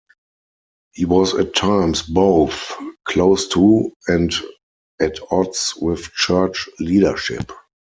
[0.93, 2.73] He was at times both
[3.05, 4.33] close to and
[4.99, 7.51] at odds with church leadership.